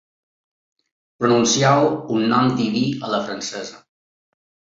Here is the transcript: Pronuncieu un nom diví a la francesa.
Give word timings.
Pronuncieu 1.19 1.89
un 2.15 2.25
nom 2.33 2.49
diví 2.63 2.83
a 3.09 3.13
la 3.13 3.21
francesa. 3.29 3.79